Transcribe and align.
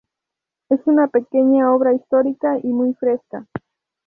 Es 0.69 0.79
una 0.87 1.09
pequeña 1.09 1.71
obra 1.71 1.93
histórica 1.93 2.57
y 2.63 2.69
muy 2.69 2.95
fresca. 2.95 3.45